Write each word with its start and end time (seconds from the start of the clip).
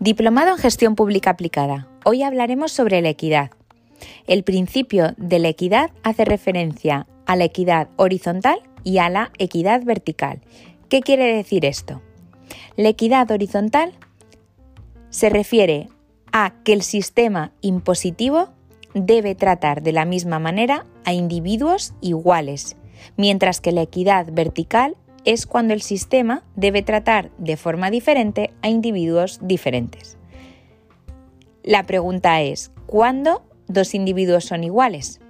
Diplomado 0.00 0.50
en 0.50 0.58
Gestión 0.58 0.94
Pública 0.94 1.30
Aplicada. 1.30 1.88
Hoy 2.04 2.22
hablaremos 2.22 2.70
sobre 2.70 3.02
la 3.02 3.08
equidad. 3.08 3.50
El 4.28 4.44
principio 4.44 5.12
de 5.16 5.40
la 5.40 5.48
equidad 5.48 5.90
hace 6.04 6.24
referencia 6.24 7.08
a 7.26 7.34
la 7.34 7.42
equidad 7.42 7.88
horizontal 7.96 8.60
y 8.84 8.98
a 8.98 9.10
la 9.10 9.32
equidad 9.38 9.82
vertical. 9.82 10.40
¿Qué 10.88 11.00
quiere 11.00 11.34
decir 11.34 11.64
esto? 11.64 12.00
La 12.76 12.90
equidad 12.90 13.28
horizontal 13.32 13.92
se 15.10 15.30
refiere 15.30 15.88
a 16.30 16.54
que 16.62 16.74
el 16.74 16.82
sistema 16.82 17.50
impositivo 17.60 18.50
debe 18.94 19.34
tratar 19.34 19.82
de 19.82 19.90
la 19.90 20.04
misma 20.04 20.38
manera 20.38 20.86
a 21.04 21.12
individuos 21.12 21.92
iguales, 22.00 22.76
mientras 23.16 23.60
que 23.60 23.72
la 23.72 23.82
equidad 23.82 24.28
vertical 24.30 24.96
es 25.28 25.46
cuando 25.46 25.74
el 25.74 25.82
sistema 25.82 26.42
debe 26.56 26.80
tratar 26.80 27.30
de 27.36 27.58
forma 27.58 27.90
diferente 27.90 28.50
a 28.62 28.70
individuos 28.70 29.40
diferentes. 29.42 30.16
La 31.62 31.82
pregunta 31.82 32.40
es, 32.40 32.72
¿cuándo 32.86 33.42
dos 33.66 33.94
individuos 33.94 34.46
son 34.46 34.64
iguales? 34.64 35.20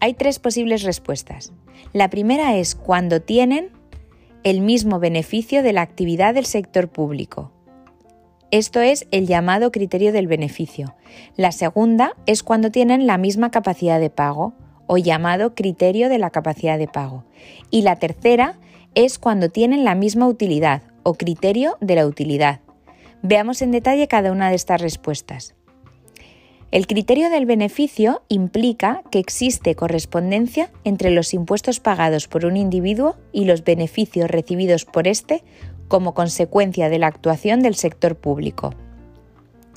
Hay 0.00 0.14
tres 0.14 0.38
posibles 0.38 0.82
respuestas. 0.82 1.52
La 1.92 2.08
primera 2.08 2.56
es 2.56 2.74
cuando 2.74 3.20
tienen 3.20 3.68
el 4.44 4.62
mismo 4.62 4.98
beneficio 4.98 5.62
de 5.62 5.74
la 5.74 5.82
actividad 5.82 6.32
del 6.32 6.46
sector 6.46 6.88
público. 6.88 7.52
Esto 8.50 8.80
es 8.80 9.06
el 9.10 9.26
llamado 9.26 9.72
criterio 9.72 10.14
del 10.14 10.26
beneficio. 10.26 10.94
La 11.36 11.52
segunda 11.52 12.16
es 12.24 12.42
cuando 12.42 12.70
tienen 12.70 13.06
la 13.06 13.18
misma 13.18 13.50
capacidad 13.50 14.00
de 14.00 14.08
pago 14.08 14.54
o 14.86 14.96
llamado 14.96 15.54
criterio 15.54 16.08
de 16.08 16.18
la 16.18 16.30
capacidad 16.30 16.78
de 16.78 16.88
pago. 16.88 17.24
Y 17.70 17.82
la 17.82 17.96
tercera 17.96 18.58
es 18.94 19.18
cuando 19.18 19.48
tienen 19.48 19.84
la 19.84 19.94
misma 19.94 20.26
utilidad 20.26 20.82
o 21.02 21.14
criterio 21.14 21.76
de 21.80 21.96
la 21.96 22.06
utilidad. 22.06 22.60
Veamos 23.22 23.62
en 23.62 23.70
detalle 23.70 24.08
cada 24.08 24.32
una 24.32 24.50
de 24.50 24.56
estas 24.56 24.80
respuestas. 24.80 25.54
El 26.70 26.86
criterio 26.86 27.28
del 27.28 27.44
beneficio 27.44 28.22
implica 28.28 29.02
que 29.10 29.18
existe 29.18 29.74
correspondencia 29.74 30.70
entre 30.84 31.10
los 31.10 31.34
impuestos 31.34 31.80
pagados 31.80 32.28
por 32.28 32.46
un 32.46 32.56
individuo 32.56 33.16
y 33.30 33.44
los 33.44 33.62
beneficios 33.62 34.30
recibidos 34.30 34.86
por 34.86 35.06
éste 35.06 35.44
como 35.88 36.14
consecuencia 36.14 36.88
de 36.88 36.98
la 36.98 37.08
actuación 37.08 37.60
del 37.60 37.74
sector 37.74 38.16
público. 38.16 38.74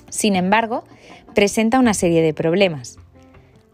Sin 0.09 0.38
embargo, 0.38 0.85
presenta 1.33 1.79
una 1.79 1.94
serie 1.94 2.22
de 2.22 2.33
problemas. 2.33 2.97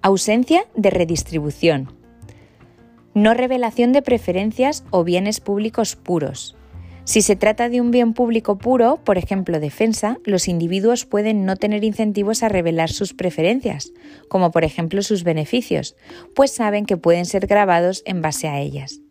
Ausencia 0.01 0.65
de 0.75 0.89
redistribución, 0.89 1.93
no 3.13 3.33
revelación 3.33 3.91
de 3.91 4.01
preferencias 4.01 4.83
o 4.89 5.03
bienes 5.03 5.39
públicos 5.39 5.95
puros. 5.95 6.55
Si 7.03 7.21
se 7.21 7.35
trata 7.35 7.67
de 7.67 7.81
un 7.81 7.91
bien 7.91 8.13
público 8.13 8.57
puro, 8.57 8.97
por 9.03 9.17
ejemplo 9.17 9.59
defensa, 9.59 10.17
los 10.23 10.47
individuos 10.47 11.05
pueden 11.05 11.45
no 11.45 11.55
tener 11.55 11.83
incentivos 11.83 12.43
a 12.43 12.49
revelar 12.49 12.91
sus 12.91 13.13
preferencias, 13.13 13.91
como 14.27 14.51
por 14.51 14.63
ejemplo 14.63 15.01
sus 15.01 15.23
beneficios, 15.23 15.95
pues 16.35 16.51
saben 16.51 16.85
que 16.85 16.97
pueden 16.97 17.25
ser 17.25 17.47
grabados 17.47 18.03
en 18.05 18.21
base 18.21 18.47
a 18.47 18.59
ellas. 18.59 19.01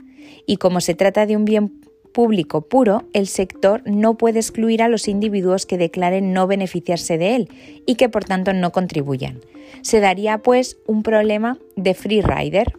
Y 0.47 0.56
como 0.56 0.81
se 0.81 0.95
trata 0.95 1.27
de 1.27 1.37
un 1.37 1.45
bien 1.45 1.81
público 2.12 2.62
puro, 2.62 3.05
el 3.12 3.27
sector 3.27 3.83
no 3.84 4.17
puede 4.17 4.39
excluir 4.39 4.83
a 4.83 4.89
los 4.89 5.09
individuos 5.09 5.67
que 5.67 5.78
declaren 5.78 6.33
no 6.33 6.47
beneficiarse 6.47 7.19
de 7.19 7.37
él 7.37 7.48
y 7.87 7.97
que 7.97 8.09
por 8.09 8.25
tanto 8.25 8.53
no 8.53 8.73
contribuyan. 8.73 9.41
Se 9.83 10.01
daría 10.01 10.39
pues 10.39 10.78
un 10.87 11.03
problema 11.03 11.59
de 11.77 11.95
free 11.95 12.23
rider. 12.23 12.73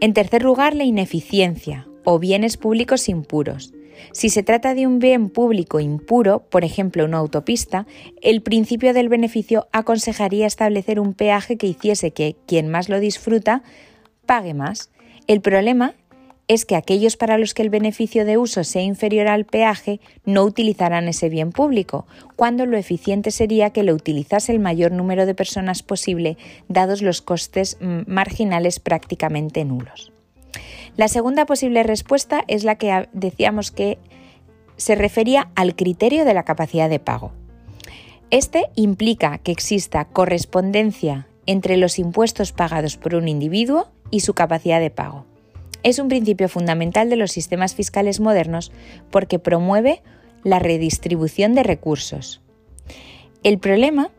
En 0.00 0.12
tercer 0.12 0.42
lugar, 0.42 0.74
la 0.74 0.84
ineficiencia 0.84 1.86
o 2.04 2.18
bienes 2.18 2.56
públicos 2.56 3.08
impuros. 3.08 3.72
Si 4.12 4.28
se 4.28 4.42
trata 4.42 4.74
de 4.74 4.86
un 4.86 4.98
bien 4.98 5.30
público 5.30 5.80
impuro, 5.80 6.40
por 6.50 6.64
ejemplo 6.64 7.04
una 7.04 7.16
autopista, 7.16 7.86
el 8.22 8.42
principio 8.42 8.92
del 8.92 9.08
beneficio 9.08 9.68
aconsejaría 9.72 10.46
establecer 10.46 11.00
un 11.00 11.14
peaje 11.14 11.56
que 11.56 11.66
hiciese 11.66 12.10
que 12.10 12.36
quien 12.46 12.68
más 12.68 12.88
lo 12.88 13.00
disfruta 13.00 13.62
pague 14.26 14.54
más. 14.54 14.90
El 15.26 15.40
problema 15.40 15.94
es 16.48 16.64
que 16.64 16.76
aquellos 16.76 17.16
para 17.16 17.38
los 17.38 17.54
que 17.54 17.62
el 17.62 17.70
beneficio 17.70 18.24
de 18.24 18.38
uso 18.38 18.62
sea 18.62 18.82
inferior 18.82 19.26
al 19.26 19.44
peaje 19.44 20.00
no 20.24 20.44
utilizarán 20.44 21.08
ese 21.08 21.28
bien 21.28 21.50
público, 21.50 22.06
cuando 22.36 22.66
lo 22.66 22.76
eficiente 22.76 23.30
sería 23.30 23.70
que 23.70 23.82
lo 23.82 23.94
utilizase 23.94 24.52
el 24.52 24.60
mayor 24.60 24.92
número 24.92 25.26
de 25.26 25.34
personas 25.34 25.82
posible, 25.82 26.36
dados 26.68 27.02
los 27.02 27.20
costes 27.20 27.78
mm, 27.80 28.02
marginales 28.06 28.78
prácticamente 28.78 29.64
nulos. 29.64 30.12
La 30.96 31.08
segunda 31.08 31.46
posible 31.46 31.82
respuesta 31.82 32.44
es 32.46 32.64
la 32.64 32.76
que 32.76 33.08
decíamos 33.12 33.70
que 33.70 33.98
se 34.76 34.94
refería 34.94 35.50
al 35.54 35.74
criterio 35.74 36.24
de 36.24 36.34
la 36.34 36.44
capacidad 36.44 36.88
de 36.88 37.00
pago. 37.00 37.32
Este 38.30 38.66
implica 38.76 39.38
que 39.38 39.52
exista 39.52 40.04
correspondencia 40.06 41.26
entre 41.46 41.76
los 41.76 41.98
impuestos 41.98 42.52
pagados 42.52 42.96
por 42.96 43.14
un 43.14 43.28
individuo 43.28 43.88
y 44.10 44.20
su 44.20 44.34
capacidad 44.34 44.80
de 44.80 44.90
pago. 44.90 45.26
Es 45.82 45.98
un 45.98 46.08
principio 46.08 46.48
fundamental 46.48 47.10
de 47.10 47.16
los 47.16 47.32
sistemas 47.32 47.74
fiscales 47.74 48.20
modernos 48.20 48.72
porque 49.10 49.38
promueve 49.38 50.02
la 50.42 50.58
redistribución 50.58 51.54
de 51.54 51.62
recursos. 51.62 52.40
El 53.42 53.58
problema 53.58 54.10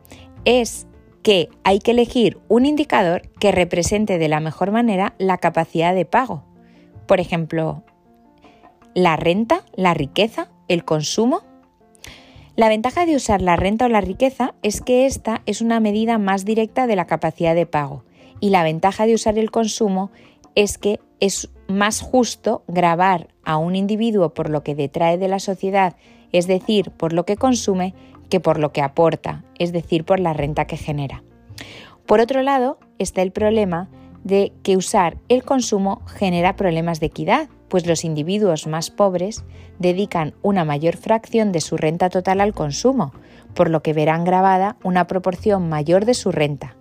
es 0.44 0.86
que 1.22 1.48
hay 1.64 1.78
que 1.80 1.90
elegir 1.90 2.38
un 2.48 2.64
indicador 2.64 3.22
que 3.38 3.52
represente 3.52 4.18
de 4.18 4.28
la 4.28 4.40
mejor 4.40 4.70
manera 4.70 5.14
la 5.18 5.38
capacidad 5.38 5.94
de 5.94 6.04
pago. 6.04 6.44
Por 7.06 7.20
ejemplo, 7.20 7.82
la 8.94 9.16
renta, 9.16 9.64
la 9.74 9.94
riqueza, 9.94 10.50
el 10.68 10.84
consumo. 10.84 11.42
La 12.56 12.68
ventaja 12.68 13.06
de 13.06 13.14
usar 13.14 13.42
la 13.42 13.56
renta 13.56 13.84
o 13.86 13.88
la 13.88 14.00
riqueza 14.00 14.54
es 14.62 14.80
que 14.80 15.06
esta 15.06 15.42
es 15.46 15.60
una 15.60 15.80
medida 15.80 16.18
más 16.18 16.44
directa 16.44 16.86
de 16.86 16.96
la 16.96 17.06
capacidad 17.06 17.54
de 17.54 17.66
pago 17.66 18.04
y 18.40 18.50
la 18.50 18.62
ventaja 18.62 19.06
de 19.06 19.14
usar 19.14 19.38
el 19.38 19.50
consumo 19.50 20.10
es 20.54 20.78
que 20.78 21.00
es 21.20 21.50
más 21.68 22.00
justo 22.00 22.62
grabar 22.68 23.28
a 23.44 23.56
un 23.56 23.76
individuo 23.76 24.34
por 24.34 24.50
lo 24.50 24.62
que 24.62 24.74
detrae 24.74 25.18
de 25.18 25.28
la 25.28 25.38
sociedad, 25.38 25.96
es 26.32 26.46
decir, 26.46 26.90
por 26.90 27.12
lo 27.12 27.24
que 27.24 27.36
consume, 27.36 27.94
que 28.28 28.40
por 28.40 28.58
lo 28.58 28.72
que 28.72 28.82
aporta, 28.82 29.44
es 29.58 29.72
decir, 29.72 30.04
por 30.04 30.20
la 30.20 30.32
renta 30.32 30.66
que 30.66 30.76
genera. 30.76 31.22
Por 32.06 32.20
otro 32.20 32.42
lado, 32.42 32.78
está 32.98 33.22
el 33.22 33.32
problema 33.32 33.88
de 34.24 34.52
que 34.62 34.76
usar 34.76 35.18
el 35.28 35.44
consumo 35.44 36.02
genera 36.06 36.56
problemas 36.56 37.00
de 37.00 37.06
equidad, 37.06 37.48
pues 37.68 37.86
los 37.86 38.04
individuos 38.04 38.66
más 38.66 38.90
pobres 38.90 39.44
dedican 39.78 40.34
una 40.42 40.64
mayor 40.64 40.96
fracción 40.96 41.52
de 41.52 41.60
su 41.60 41.76
renta 41.76 42.08
total 42.08 42.40
al 42.40 42.54
consumo, 42.54 43.12
por 43.54 43.70
lo 43.70 43.82
que 43.82 43.92
verán 43.92 44.24
grabada 44.24 44.76
una 44.82 45.06
proporción 45.06 45.68
mayor 45.68 46.04
de 46.04 46.14
su 46.14 46.32
renta. 46.32 46.77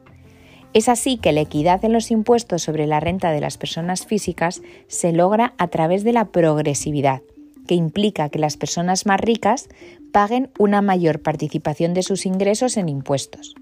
Es 0.78 0.90
así 0.90 1.18
que 1.18 1.32
la 1.32 1.42
equidad 1.42 1.84
en 1.86 1.92
los 1.92 2.12
impuestos 2.12 2.62
sobre 2.62 2.86
la 2.86 3.00
renta 3.00 3.32
de 3.32 3.42
las 3.42 3.58
personas 3.58 4.06
físicas 4.06 4.62
se 4.88 5.12
logra 5.12 5.56
a 5.58 5.70
través 5.70 6.04
de 6.04 6.14
la 6.14 6.26
progresividad, 6.26 7.24
que 7.66 7.74
implica 7.74 8.30
que 8.30 8.38
las 8.38 8.58
personas 8.58 9.08
más 9.08 9.20
ricas 9.20 9.70
paguen 10.12 10.52
una 10.60 10.84
mayor 10.84 11.24
participación 11.24 11.96
de 11.96 12.04
sus 12.04 12.28
ingresos 12.28 12.78
en 12.78 12.90
impuestos. 12.90 13.56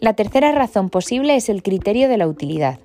La 0.00 0.14
tercera 0.14 0.50
razón 0.50 0.90
posible 0.90 1.36
es 1.36 1.48
el 1.48 1.62
criterio 1.62 2.08
de 2.08 2.16
la 2.16 2.26
utilidad. 2.26 2.80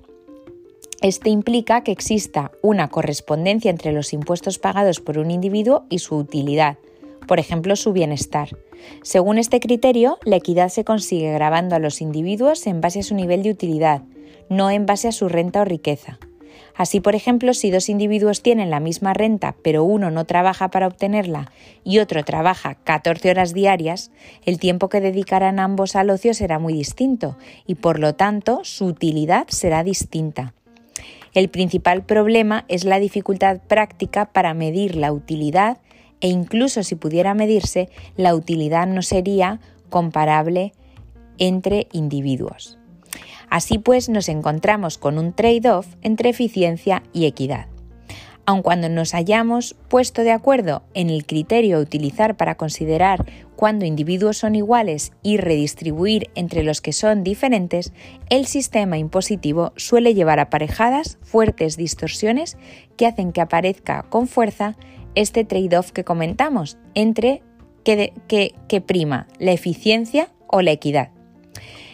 Este 1.02 1.28
implica 1.28 1.82
que 1.82 1.90
exista 1.90 2.52
una 2.62 2.86
correspondencia 2.86 3.72
entre 3.72 3.90
los 3.90 4.12
impuestos 4.12 4.60
pagados 4.60 5.00
por 5.00 5.18
un 5.18 5.32
individuo 5.32 5.86
y 5.90 5.98
su 5.98 6.14
utilidad, 6.14 6.78
por 7.28 7.38
ejemplo, 7.38 7.76
su 7.76 7.92
bienestar. 7.92 8.48
Según 9.02 9.38
este 9.38 9.60
criterio, 9.60 10.18
la 10.24 10.36
equidad 10.36 10.70
se 10.70 10.82
consigue 10.82 11.32
grabando 11.32 11.76
a 11.76 11.78
los 11.78 12.00
individuos 12.00 12.66
en 12.66 12.80
base 12.80 13.00
a 13.00 13.04
su 13.04 13.14
nivel 13.14 13.44
de 13.44 13.50
utilidad, 13.50 14.02
no 14.48 14.70
en 14.70 14.86
base 14.86 15.06
a 15.06 15.12
su 15.12 15.28
renta 15.28 15.60
o 15.60 15.64
riqueza. 15.64 16.18
Así, 16.74 17.00
por 17.00 17.16
ejemplo, 17.16 17.54
si 17.54 17.70
dos 17.70 17.88
individuos 17.88 18.40
tienen 18.40 18.70
la 18.70 18.78
misma 18.78 19.12
renta, 19.12 19.56
pero 19.62 19.82
uno 19.82 20.10
no 20.10 20.24
trabaja 20.26 20.70
para 20.70 20.86
obtenerla 20.86 21.50
y 21.82 21.98
otro 21.98 22.24
trabaja 22.24 22.76
14 22.76 23.30
horas 23.30 23.52
diarias, 23.52 24.12
el 24.46 24.60
tiempo 24.60 24.88
que 24.88 25.00
dedicarán 25.00 25.58
ambos 25.58 25.96
al 25.96 26.10
ocio 26.10 26.34
será 26.34 26.60
muy 26.60 26.72
distinto 26.72 27.36
y, 27.66 27.74
por 27.74 27.98
lo 27.98 28.14
tanto, 28.14 28.60
su 28.62 28.86
utilidad 28.86 29.48
será 29.48 29.82
distinta. 29.82 30.54
El 31.34 31.48
principal 31.48 32.04
problema 32.04 32.64
es 32.68 32.84
la 32.84 33.00
dificultad 33.00 33.60
práctica 33.60 34.26
para 34.26 34.54
medir 34.54 34.94
la 34.94 35.12
utilidad 35.12 35.78
e 36.20 36.28
incluso 36.28 36.82
si 36.82 36.94
pudiera 36.94 37.34
medirse, 37.34 37.88
la 38.16 38.34
utilidad 38.34 38.86
no 38.86 39.02
sería 39.02 39.60
comparable 39.90 40.72
entre 41.38 41.88
individuos. 41.92 42.78
Así 43.50 43.78
pues, 43.78 44.08
nos 44.08 44.28
encontramos 44.28 44.98
con 44.98 45.18
un 45.18 45.32
trade-off 45.32 45.86
entre 46.02 46.30
eficiencia 46.30 47.02
y 47.12 47.26
equidad. 47.26 47.66
Aun 48.44 48.62
cuando 48.62 48.88
nos 48.88 49.12
hayamos 49.12 49.76
puesto 49.88 50.22
de 50.22 50.32
acuerdo 50.32 50.82
en 50.94 51.10
el 51.10 51.26
criterio 51.26 51.76
a 51.76 51.80
utilizar 51.80 52.34
para 52.38 52.54
considerar 52.54 53.26
cuándo 53.56 53.84
individuos 53.84 54.38
son 54.38 54.54
iguales 54.54 55.12
y 55.22 55.36
redistribuir 55.36 56.30
entre 56.34 56.62
los 56.62 56.80
que 56.80 56.94
son 56.94 57.24
diferentes, 57.24 57.92
el 58.30 58.46
sistema 58.46 58.96
impositivo 58.96 59.74
suele 59.76 60.14
llevar 60.14 60.40
aparejadas 60.40 61.18
fuertes 61.20 61.76
distorsiones 61.76 62.56
que 62.96 63.06
hacen 63.06 63.32
que 63.32 63.42
aparezca 63.42 64.04
con 64.04 64.28
fuerza 64.28 64.76
este 65.14 65.44
trade-off 65.44 65.92
que 65.92 66.04
comentamos 66.04 66.78
entre 66.94 67.42
que, 67.84 68.82
prima, 68.86 69.26
la 69.38 69.52
eficiencia 69.52 70.30
o 70.46 70.62
la 70.62 70.72
equidad. 70.72 71.10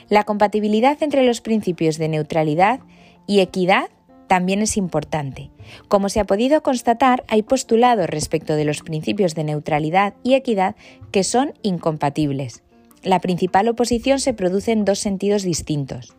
La 0.09 0.25
compatibilidad 0.25 1.03
entre 1.03 1.25
los 1.25 1.41
principios 1.41 1.99
de 1.99 2.09
neutralidad 2.09 2.81
y 3.27 3.41
equidad 3.41 3.89
también 4.27 4.63
es 4.63 4.77
importante. 4.77 5.51
Como 5.89 6.09
se 6.09 6.21
ha 6.21 6.25
podido 6.25 6.63
constatar, 6.63 7.25
hay 7.29 7.43
postulados 7.43 8.09
respecto 8.09 8.57
de 8.57 8.65
los 8.65 8.81
principios 8.81 9.35
de 9.35 9.45
neutralidad 9.45 10.15
y 10.23 10.35
equidad 10.35 10.77
que 11.11 11.25
son 11.25 11.55
incompatibles. 11.63 12.63
La 13.03 13.21
principal 13.21 13.69
oposición 13.69 14.19
se 14.19 14.35
produce 14.35 14.73
en 14.73 14.85
dos 14.85 14.99
sentidos 14.99 15.43
distintos. 15.43 16.17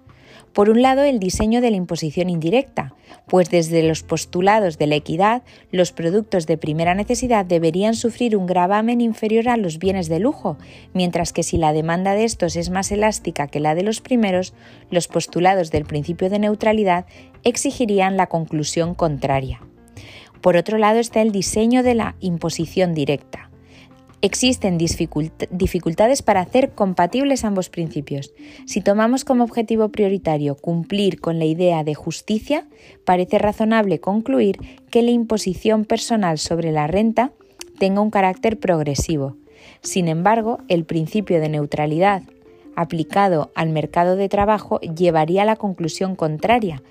Por 0.56 0.70
un 0.70 0.82
lado, 0.82 1.04
el 1.04 1.20
diseño 1.20 1.60
de 1.60 1.70
la 1.70 1.76
imposición 1.76 2.30
indirecta, 2.30 2.96
pues 3.28 3.50
desde 3.50 3.84
los 3.84 4.04
postulados 4.04 4.78
de 4.78 4.88
la 4.88 4.96
equidad, 4.96 5.44
los 5.70 5.92
productos 5.92 6.48
de 6.48 6.58
primera 6.58 6.96
necesidad 6.96 7.46
deberían 7.46 7.94
sufrir 7.94 8.38
un 8.38 8.46
gravamen 8.46 9.02
inferior 9.02 9.50
a 9.50 9.58
los 9.58 9.80
bienes 9.80 10.08
de 10.08 10.20
lujo, 10.20 10.58
mientras 10.94 11.34
que 11.34 11.44
si 11.44 11.58
la 11.58 11.74
demanda 11.74 12.14
de 12.14 12.24
estos 12.24 12.56
es 12.56 12.70
más 12.70 12.90
elástica 12.94 13.48
que 13.48 13.60
la 13.60 13.76
de 13.76 13.84
los 13.84 14.00
primeros, 14.00 14.54
los 14.92 15.10
postulados 15.10 15.72
del 15.72 15.84
principio 15.84 16.30
de 16.30 16.40
neutralidad 16.40 17.06
exigirían 17.44 18.16
la 18.16 18.28
conclusión 18.28 18.96
contraria. 18.96 19.60
Por 20.40 20.56
otro 20.56 20.78
lado 20.78 21.00
está 21.00 21.22
el 21.22 21.34
diseño 21.34 21.84
de 21.84 21.96
la 21.96 22.16
imposición 22.22 22.94
directa 22.94 23.50
existen 24.22 24.78
dificultades 24.78 26.22
para 26.22 26.42
hacer 26.42 26.72
compatibles 26.72 27.44
ambos 27.44 27.70
principios. 27.70 28.34
Si 28.66 28.82
tomamos 28.82 29.24
como 29.26 29.44
objetivo 29.44 29.90
prioritario 29.90 30.56
cumplir 30.56 31.20
con 31.20 31.40
la 31.40 31.46
idea 31.46 31.84
de 31.84 31.96
justicia, 31.96 32.68
parece 33.06 33.38
razonable 33.38 34.00
concluir 34.00 34.58
que 34.90 35.02
la 35.02 35.12
imposición 35.12 35.86
personal 35.86 36.38
sobre 36.38 36.72
la 36.72 36.88
renta 36.88 37.32
tenga 37.78 38.02
un 38.02 38.10
carácter 38.10 38.60
progresivo. 38.60 39.36
Sin 39.82 40.08
embargo, 40.08 40.60
el 40.68 40.86
principio 40.86 41.40
de 41.40 41.50
neutralidad 41.50 42.24
aplicado 42.76 43.52
al 43.56 43.70
mercado 43.70 44.16
de 44.16 44.30
trabajo 44.30 44.80
llevaría 44.82 45.44
a 45.44 45.46
la 45.46 45.56
conclusión 45.56 46.16
contraria, 46.16 46.84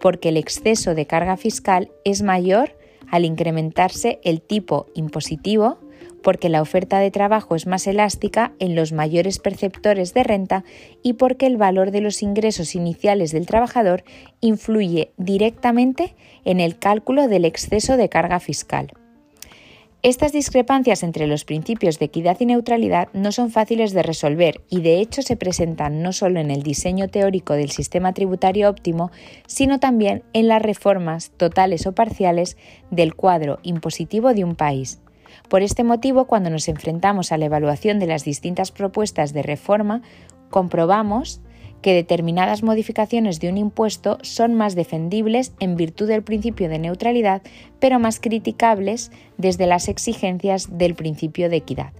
porque 0.00 0.30
el 0.30 0.36
exceso 0.36 0.94
de 0.94 1.06
carga 1.06 1.36
fiscal 1.36 1.90
es 2.04 2.22
mayor 2.22 2.76
al 3.10 3.24
incrementarse 3.24 4.20
el 4.24 4.40
tipo 4.40 4.86
impositivo 4.94 5.78
porque 6.22 6.48
la 6.48 6.62
oferta 6.62 6.98
de 6.98 7.10
trabajo 7.10 7.54
es 7.54 7.66
más 7.66 7.86
elástica 7.86 8.52
en 8.58 8.74
los 8.74 8.92
mayores 8.92 9.38
perceptores 9.38 10.14
de 10.14 10.22
renta 10.22 10.64
y 11.02 11.14
porque 11.14 11.46
el 11.46 11.56
valor 11.56 11.90
de 11.90 12.00
los 12.00 12.22
ingresos 12.22 12.74
iniciales 12.74 13.32
del 13.32 13.46
trabajador 13.46 14.04
influye 14.40 15.12
directamente 15.16 16.14
en 16.44 16.60
el 16.60 16.78
cálculo 16.78 17.28
del 17.28 17.44
exceso 17.44 17.96
de 17.96 18.08
carga 18.08 18.40
fiscal. 18.40 18.92
Estas 20.04 20.32
discrepancias 20.32 21.04
entre 21.04 21.28
los 21.28 21.44
principios 21.44 22.00
de 22.00 22.06
equidad 22.06 22.36
y 22.40 22.46
neutralidad 22.46 23.06
no 23.12 23.30
son 23.30 23.52
fáciles 23.52 23.92
de 23.92 24.02
resolver 24.02 24.60
y 24.68 24.80
de 24.80 24.98
hecho 24.98 25.22
se 25.22 25.36
presentan 25.36 26.02
no 26.02 26.12
solo 26.12 26.40
en 26.40 26.50
el 26.50 26.64
diseño 26.64 27.06
teórico 27.06 27.52
del 27.52 27.70
sistema 27.70 28.12
tributario 28.12 28.68
óptimo, 28.68 29.12
sino 29.46 29.78
también 29.78 30.24
en 30.32 30.48
las 30.48 30.60
reformas 30.60 31.30
totales 31.36 31.86
o 31.86 31.92
parciales 31.92 32.56
del 32.90 33.14
cuadro 33.14 33.60
impositivo 33.62 34.34
de 34.34 34.42
un 34.42 34.56
país. 34.56 35.00
Por 35.48 35.62
este 35.62 35.84
motivo, 35.84 36.26
cuando 36.26 36.50
nos 36.50 36.68
enfrentamos 36.68 37.32
a 37.32 37.38
la 37.38 37.46
evaluación 37.46 37.98
de 37.98 38.06
las 38.06 38.24
distintas 38.24 38.72
propuestas 38.72 39.32
de 39.32 39.42
reforma, 39.42 40.02
comprobamos 40.50 41.40
que 41.82 41.92
determinadas 41.92 42.62
modificaciones 42.62 43.40
de 43.40 43.48
un 43.48 43.58
impuesto 43.58 44.18
son 44.22 44.54
más 44.54 44.74
defendibles 44.74 45.52
en 45.58 45.76
virtud 45.76 46.08
del 46.08 46.22
principio 46.22 46.68
de 46.68 46.78
neutralidad, 46.78 47.42
pero 47.80 47.98
más 47.98 48.20
criticables 48.20 49.10
desde 49.36 49.66
las 49.66 49.88
exigencias 49.88 50.78
del 50.78 50.94
principio 50.94 51.50
de 51.50 51.56
equidad. 51.56 51.92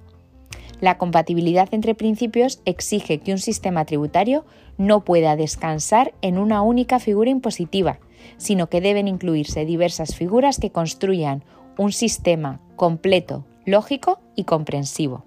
La 0.81 0.99
compatibilidad 0.99 1.69
entre 1.73 1.95
principios 1.95 2.61
exige 2.65 3.19
que 3.19 3.33
un 3.33 3.39
sistema 3.39 3.85
tributario 3.85 4.45
no 4.79 5.05
pueda 5.05 5.37
descansar 5.37 6.13
en 6.23 6.39
una 6.39 6.63
única 6.63 6.99
figura 6.99 7.31
impositiva, 7.31 8.01
sino 8.37 8.69
que 8.69 8.81
deben 8.81 9.07
incluirse 9.07 9.65
diversas 9.65 10.17
figuras 10.17 10.59
que 10.59 10.71
construyan 10.71 11.45
un 11.79 11.93
sistema 11.93 12.61
completo, 12.77 13.45
lógico 13.65 14.21
y 14.35 14.45
comprensivo. 14.45 15.25